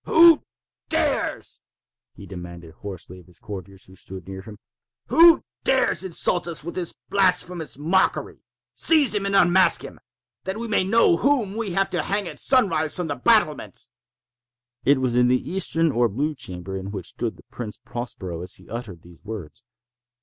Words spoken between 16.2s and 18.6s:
chamber in which stood the Prince Prospero as